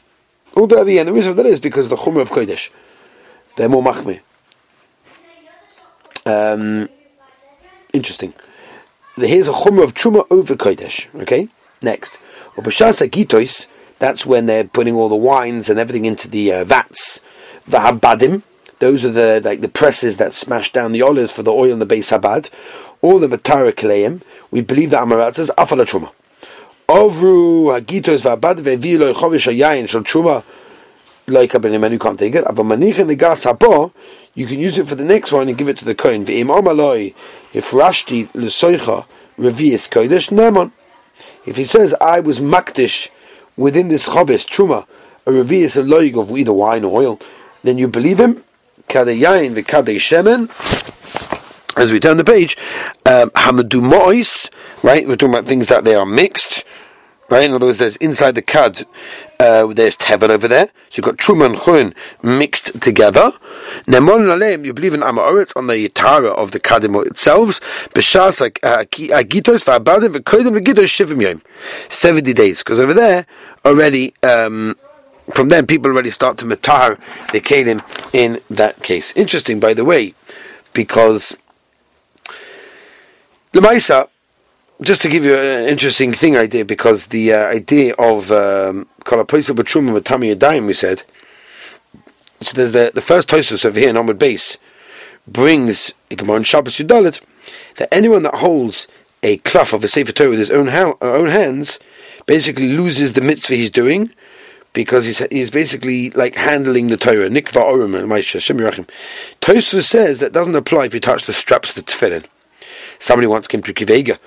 All 0.54 0.68
throughout 0.68 0.84
the 0.84 0.92
year. 0.92 1.00
And 1.00 1.08
the 1.08 1.14
reason 1.14 1.32
for 1.32 1.42
that 1.42 1.48
is 1.48 1.60
because 1.60 1.88
the 1.88 1.96
Chumrah 1.96 2.20
of 2.20 2.30
Kodesh. 2.30 2.70
They're 3.56 3.70
more 3.70 3.82
machmir. 3.82 4.20
Um, 6.26 6.90
interesting. 7.94 8.34
Here's 9.16 9.48
a 9.48 9.52
Chumrah 9.52 9.84
of 9.84 9.94
Truma 9.94 10.26
over 10.30 10.54
Kodesh. 10.54 11.08
Okay? 11.22 11.48
Next. 11.80 12.18
That's 13.98 14.26
when 14.26 14.46
they're 14.46 14.64
putting 14.64 14.94
all 14.94 15.08
the 15.08 15.16
wines 15.16 15.70
and 15.70 15.78
everything 15.78 16.04
into 16.04 16.28
the 16.28 16.52
uh, 16.52 16.64
vats. 16.64 17.22
The 17.66 17.78
Habadim, 17.78 18.42
those 18.80 19.04
are 19.04 19.10
the 19.10 19.40
like 19.44 19.60
the 19.60 19.68
presses 19.68 20.16
that 20.16 20.32
smash 20.32 20.72
down 20.72 20.92
the 20.92 21.02
olives 21.02 21.30
for 21.30 21.42
the 21.42 21.52
oil 21.52 21.72
in 21.72 21.78
the 21.78 21.86
base 21.86 22.10
Habad 22.10 22.50
all 23.02 23.18
the 23.18 23.28
Matara 23.28 23.72
Kaleim, 23.72 24.22
we 24.50 24.60
believe 24.60 24.90
that 24.90 25.06
Amarat 25.06 25.34
says 25.34 25.50
Afala 25.56 25.86
Truma. 25.86 26.12
Ovru 26.88 27.66
Hagitos 27.78 28.22
Vabad 28.22 28.56
Vevilo 28.60 29.14
Chovish 29.14 29.52
Hayayin 29.52 29.88
Shal 29.88 30.02
Truma 30.02 30.42
like 31.26 31.54
a 31.54 31.90
you 31.90 31.98
can't 31.98 32.18
take 32.18 32.34
it. 32.34 32.44
Ava 32.44 32.62
Manichin 32.62 33.06
the 33.06 33.14
Gas 33.14 33.44
Habo, 33.44 33.92
you 34.34 34.46
can 34.46 34.58
use 34.58 34.78
it 34.78 34.86
for 34.86 34.94
the 34.94 35.04
next 35.04 35.32
one 35.32 35.48
and 35.48 35.56
give 35.56 35.68
it 35.68 35.78
to 35.78 35.84
the 35.84 35.94
coin. 35.94 36.24
V'im 36.24 36.46
Omaloi, 36.46 37.14
if 37.52 37.70
Rashti 37.70 38.28
L'Soicha 38.34 39.06
Revius 39.38 39.88
Kodesh 39.88 40.30
Nemon. 40.30 40.72
If 41.46 41.56
he 41.56 41.64
says, 41.64 41.94
I 42.00 42.20
was 42.20 42.40
Makdish 42.40 43.10
within 43.56 43.88
this 43.88 44.08
Chovish 44.08 44.46
Truma, 44.46 44.86
a 45.26 45.30
Revius 45.30 45.76
a 45.76 45.82
loig 45.82 46.20
of 46.20 46.36
either 46.36 46.52
wine 46.52 46.84
or 46.84 47.00
oil, 47.00 47.20
then 47.62 47.78
you 47.78 47.88
believe 47.88 48.18
him. 48.18 48.44
Kadeyayin 48.88 49.54
v'kadei 49.54 49.96
shemen 49.96 50.48
as 51.76 51.92
we 51.92 52.00
turn 52.00 52.16
the 52.16 52.24
page, 52.24 52.56
um, 53.06 53.30
hamadu 53.30 53.82
mois, 53.82 54.50
right? 54.82 55.06
We're 55.06 55.16
talking 55.16 55.34
about 55.34 55.46
things 55.46 55.68
that 55.68 55.84
they 55.84 55.94
are 55.94 56.06
mixed, 56.06 56.64
right? 57.28 57.44
In 57.44 57.54
other 57.54 57.66
words, 57.66 57.78
there's 57.78 57.96
inside 57.96 58.34
the 58.34 58.42
kad, 58.42 58.86
uh, 59.38 59.66
there's 59.68 59.96
tevel 59.96 60.30
over 60.30 60.48
there. 60.48 60.66
So 60.88 61.00
you've 61.00 61.04
got 61.04 61.16
truma 61.16 61.80
and 61.80 61.94
mixed 62.22 62.80
together. 62.82 63.32
Nemon 63.86 64.26
aleim, 64.26 64.64
you 64.64 64.74
believe 64.74 64.94
in 64.94 65.00
amaoritz 65.00 65.56
on 65.56 65.68
the 65.68 65.88
tara 65.88 66.30
of 66.30 66.50
the 66.50 66.60
kadim 66.60 67.06
itself. 67.06 67.60
B'shas 67.94 68.40
uh, 68.40 68.84
agitos 68.84 69.64
v'abadim 69.64 70.16
v'kodim 70.16 70.58
v'gitos 70.58 70.88
shivim 70.88 71.22
yom. 71.22 71.42
70 71.88 72.32
days. 72.34 72.58
Because 72.58 72.80
over 72.80 72.92
there, 72.92 73.26
already, 73.64 74.12
um, 74.22 74.76
from 75.34 75.48
then 75.48 75.66
people 75.66 75.90
already 75.90 76.10
start 76.10 76.36
to 76.38 76.44
matar 76.44 76.98
the 77.32 77.40
kalim 77.40 77.82
in 78.12 78.40
that 78.50 78.82
case. 78.82 79.16
Interesting, 79.16 79.60
by 79.60 79.72
the 79.72 79.84
way, 79.84 80.14
because 80.72 81.36
Lemaisa, 83.52 84.08
just 84.80 85.02
to 85.02 85.08
give 85.08 85.24
you 85.24 85.34
an 85.34 85.68
interesting 85.68 86.12
thing 86.12 86.36
idea, 86.36 86.64
because 86.64 87.08
the 87.08 87.32
uh, 87.32 87.46
idea 87.46 87.94
of 87.98 88.28
Yadayim, 88.30 88.86
we 90.66 90.72
said, 90.72 91.02
so 92.40 92.56
there's 92.56 92.70
the, 92.70 92.92
the 92.94 93.02
first 93.02 93.28
Tosus 93.28 93.64
over 93.64 93.76
here 93.78 93.90
in 93.90 93.96
Omid 93.96 94.20
Base 94.20 94.56
brings 95.26 95.92
Gemara 96.10 96.44
Shabbos 96.44 96.76
Yudalit 96.76 97.20
that 97.76 97.92
anyone 97.92 98.22
that 98.22 98.36
holds 98.36 98.86
a 99.24 99.38
cloth 99.38 99.72
of 99.72 99.82
a 99.82 99.88
Sefer 99.88 100.12
Torah 100.12 100.30
with 100.30 100.38
his 100.38 100.52
own, 100.52 100.68
ha- 100.68 100.94
own 101.02 101.28
hands 101.28 101.80
basically 102.26 102.72
loses 102.72 103.14
the 103.14 103.20
mitzvah 103.20 103.56
he's 103.56 103.70
doing 103.70 104.14
because 104.72 105.06
he's, 105.06 105.18
he's 105.26 105.50
basically 105.50 106.10
like 106.10 106.36
handling 106.36 106.86
the 106.86 106.96
Torah. 106.96 107.28
Nikva 107.28 107.60
Orim 107.60 108.88
Tosus 109.40 109.82
says 109.82 110.20
that 110.20 110.32
doesn't 110.32 110.54
apply 110.54 110.86
if 110.86 110.94
you 110.94 111.00
touch 111.00 111.26
the 111.26 111.32
straps 111.32 111.70
of 111.70 111.74
the 111.74 111.82
tefillin. 111.82 112.24
Somebody 113.00 113.26
wants 113.26 113.48
to 113.48 113.58
Kivega. 113.58 114.18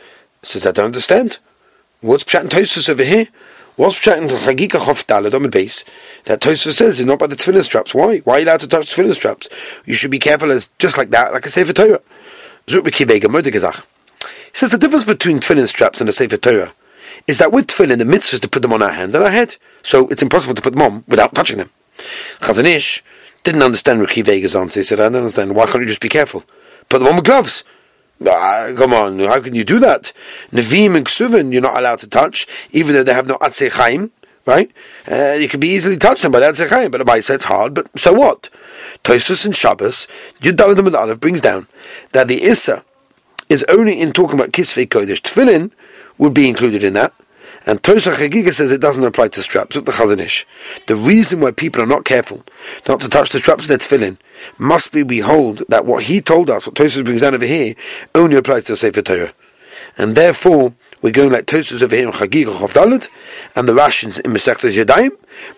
Says, 0.42 0.68
I 0.68 0.72
don't 0.72 0.88
understand. 0.88 1.38
What's 2.02 2.26
Pshat 2.26 2.42
and 2.42 2.50
Tosus 2.50 2.90
over 2.90 3.04
here? 3.04 3.30
What's 3.78 3.98
Pshat 3.98 4.18
and 4.18 4.30
Chagiga 4.30 4.80
Chof 4.80 5.06
Dalad 5.06 5.34
on 5.34 5.44
the 5.44 5.48
base? 5.48 5.86
That 6.26 6.42
Tosus 6.42 6.74
says 6.74 7.00
is 7.00 7.06
not 7.06 7.20
by 7.20 7.28
the 7.28 7.38
tefillin 7.38 7.64
straps. 7.64 7.94
Why? 7.94 8.18
Why 8.20 8.34
are 8.34 8.40
you 8.40 8.46
allowed 8.46 8.60
to 8.60 8.68
touch 8.68 8.94
tefillin 8.94 9.14
straps? 9.14 9.48
You 9.86 9.94
should 9.94 10.12
be 10.12 10.20
careful 10.20 10.52
as 10.52 10.70
just 10.80 10.98
like 10.98 11.12
that, 11.12 11.32
like 11.32 11.46
a 11.46 11.50
Sefer 11.50 11.72
Torah. 11.72 12.02
Zut 12.70 12.84
Kivega 12.84 13.24
Mordegazach. 13.24 13.86
He 14.22 14.58
says 14.58 14.70
the 14.72 14.78
difference 14.78 15.06
between 15.06 15.40
tefillin 15.40 15.68
straps 15.68 16.02
and 16.02 16.10
a 16.10 16.14
Sefer 16.14 16.38
Torah 16.38 16.74
is 17.28 17.38
that 17.38 17.52
with 17.52 17.68
tefillin, 17.68 18.00
the 18.00 18.06
mitzvah 18.06 18.36
is 18.36 18.40
to 18.42 18.50
put 18.50 18.64
them 18.64 18.74
on 18.74 18.84
our 18.84 18.92
hand 18.92 19.16
and 19.16 19.24
our 19.24 19.32
head. 19.32 19.56
So 19.82 20.08
it's 20.10 20.22
impossible 20.22 20.56
to 20.56 20.62
put 20.62 20.74
them 20.74 20.82
on 20.82 21.04
without 21.08 21.34
touching 21.34 21.58
them. 21.58 21.70
Chazon 22.42 22.66
Ish 22.66 23.04
didn't 23.44 23.64
understand 23.64 24.02
Reb 24.02 24.10
Akiva 24.10 24.30
Eiger's 24.30 24.56
answer. 24.56 24.80
He 24.80 24.84
said, 24.84 25.00
I 25.00 25.04
don't 25.04 25.16
understand. 25.16 25.56
Why 25.56 25.68
can't 25.68 25.82
you 25.82 25.88
just 25.88 26.02
be 26.02 26.10
careful? 26.10 26.44
Put 26.90 27.00
them 27.00 27.08
on 27.08 27.16
with 27.16 27.26
gloves. 27.26 27.64
Uh, 28.22 28.74
come 28.78 28.94
on, 28.94 29.20
how 29.20 29.42
can 29.42 29.56
you 29.56 29.64
do 29.64 29.80
that? 29.80 30.14
Nevi'im 30.52 30.96
and 30.96 31.06
Ksuvin, 31.06 31.52
you're 31.52 31.62
not 31.62 31.78
allowed 31.78 32.00
to 32.00 32.08
touch, 32.08 32.48
even 32.72 32.94
though 32.94 33.04
they 33.04 33.14
have 33.14 33.28
no 33.28 33.38
Atzei 33.38 33.72
Chaim, 33.72 34.12
right? 34.46 34.72
Uh, 35.10 35.34
you 35.34 35.50
can 35.50 35.60
be 35.60 35.70
easily 35.70 35.98
touched 35.98 36.24
by 36.32 36.40
the 36.40 36.46
Atzei 36.46 36.70
Chaim, 36.70 36.92
but 36.92 37.00
the 37.00 37.06
Baisa 37.06 37.36
it's 37.36 37.46
hard, 37.46 37.74
but 37.74 37.88
so 38.00 38.14
what? 38.14 38.50
Tosus 39.04 39.46
and 39.46 39.56
Shabbos, 39.56 40.08
Yud 40.40 40.88
and 40.88 40.96
Aleph 40.96 41.20
brings 41.20 41.42
down 41.42 41.68
that 42.12 42.28
the 42.28 42.44
Issa 42.44 42.86
is 43.50 43.66
only 43.68 44.00
in 44.00 44.14
talking 44.14 44.40
about 44.40 44.52
Kisvei 44.52 44.88
Kodesh. 44.88 45.22
Tefillin 45.22 45.72
would 46.18 46.34
be 46.34 46.48
included 46.48 46.84
in 46.84 46.94
that, 46.94 47.14
and 47.66 47.82
Tosha 47.82 48.14
Chagiga 48.14 48.54
says 48.54 48.72
it 48.72 48.82
doesn't 48.82 49.04
apply 49.04 49.30
to 49.30 49.42
straps, 49.42 49.76
Look 49.76 49.86
the 49.86 49.92
Chazon 49.94 50.20
Ish. 50.20 50.46
The 50.88 50.96
reason 50.96 51.40
why 51.40 51.52
people 51.52 51.82
are 51.82 51.88
not 51.88 52.06
careful 52.06 52.44
not 52.88 53.00
to 53.02 53.10
touch 53.10 53.30
the 53.30 53.40
straps 53.40 53.64
of 53.64 53.70
their 53.70 53.78
tefillin 53.78 54.18
must 54.58 54.92
be 54.92 55.04
we 55.04 55.20
hold 55.20 55.64
that 55.70 55.86
what 55.86 56.04
he 56.04 56.22
told 56.22 56.50
us, 56.50 56.68
what 56.68 56.76
Tosha 56.76 57.04
brings 57.06 57.22
down 57.22 57.36
over 57.36 57.46
here, 57.46 57.76
only 58.14 58.36
applies 58.36 58.66
to 58.66 58.74
the 58.74 58.78
Sefer 58.78 59.02
Torah. 59.02 59.34
And 59.98 60.16
therefore, 60.16 60.74
we're 61.04 61.12
going 61.12 61.32
like 61.32 61.46
Tosus 61.46 61.84
over 61.84 61.96
here 61.96 62.08
in 62.08 62.14
Chagiga 62.14 62.46
Chavdalit, 62.46 63.10
and 63.56 63.68
the 63.68 63.74
Rations 63.74 64.20
in 64.20 64.32
Masechtas 64.32 64.82
Yadayim, 64.82 65.12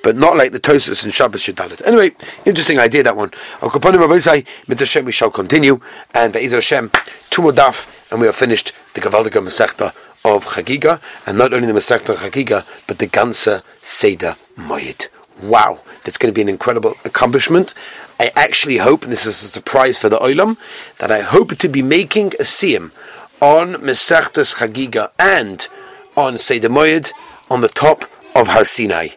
but 0.04 0.16
not 0.16 0.36
like 0.38 0.52
the 0.52 0.60
Tosus 0.60 1.06
in 1.06 1.12
Shabbos 1.12 1.44
Yadalit. 1.46 1.86
Anyway, 1.86 2.12
interesting 2.46 2.80
idea 2.80 3.04
that 3.04 3.16
one. 3.16 3.32
Al 3.62 3.70
Kaponim 3.70 4.00
Rabbi 4.00 4.44
Mit 4.68 4.80
Hashem 4.80 5.06
we 5.06 5.12
shall 5.12 5.30
continue, 5.30 5.80
and 6.14 6.34
Be'ez 6.34 6.52
Hashem, 6.52 6.90
two 7.30 7.44
daf, 7.44 8.12
and 8.12 8.20
we 8.20 8.26
have 8.26 8.36
finished 8.36 8.78
the 8.96 9.02
Gavaldika 9.02 9.42
Masechta 9.44 9.94
of 10.25 10.46
Chagiga, 10.46 11.00
and 11.25 11.38
not 11.38 11.53
only 11.53 11.67
the 11.67 11.79
Masechta 11.79 12.15
Chagiga, 12.15 12.65
but 12.88 12.98
the 12.98 13.08
Gansa 13.08 13.63
Seder 13.74 14.36
Moyed. 14.58 15.08
Wow, 15.41 15.82
that's 16.03 16.17
going 16.17 16.34
to 16.34 16.36
be 16.36 16.41
an 16.41 16.50
incredible 16.50 16.96
accomplishment. 17.05 17.74
I 18.20 18.32
actually 18.36 18.77
hope, 18.77 19.03
and 19.03 19.12
this 19.12 19.25
is 19.25 19.44
a 19.44 19.48
surprise 19.48 19.98
for 19.98 20.10
the 20.10 20.17
Olam, 20.17 20.58
that 20.98 21.12
I 21.12 21.22
hope 21.22 21.55
to 21.58 21.70
be 21.70 21.82
making 21.82 22.27
a 22.39 22.44
siyum 22.44 22.91
on 23.41 23.75
Masechtas 23.75 24.55
Chagiga 24.55 25.12
and 25.20 25.67
on 26.17 26.38
Seder 26.38 26.70
Moyed 26.70 27.12
on 27.50 27.62
the 27.62 27.70
top 27.70 28.05
of 28.34 28.48
Har 28.48 28.65
Sinai. 28.65 29.10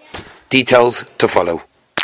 Details 0.51 1.07
to 1.19 1.27
follow. 1.27 1.63